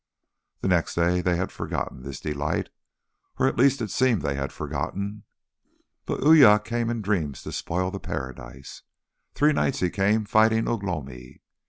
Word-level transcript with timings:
The 0.61 0.67
next 0.67 0.95
day 0.95 1.21
they 1.21 1.35
had 1.35 1.51
forgotten 1.51 2.01
this 2.01 2.19
delight. 2.19 2.69
Or 3.37 3.45
at 3.47 3.55
least, 3.59 3.83
it 3.83 3.91
seemed 3.91 4.23
they 4.23 4.33
had 4.33 4.51
forgotten. 4.51 5.25
But 6.07 6.23
Uya 6.23 6.57
came 6.59 6.89
in 6.89 7.03
dreams 7.03 7.43
to 7.43 7.51
spoil 7.51 7.91
the 7.91 7.99
paradise. 7.99 8.81
Three 9.35 9.53
nights 9.53 9.79
he 9.79 9.91
came 9.91 10.25
fighting 10.25 10.67
Ugh 10.67 10.81
lomi. 10.81 11.43